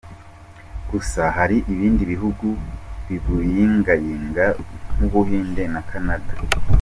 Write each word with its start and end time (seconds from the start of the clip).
Gusa 0.91 1.21
hari 1.37 1.57
ibindi 1.73 2.03
bihugu 2.11 2.47
bibuyingayinga 3.07 4.45
nk’u 4.95 5.09
Buhinde 5.13 5.63
na 5.73 5.81
Canada. 5.89 6.33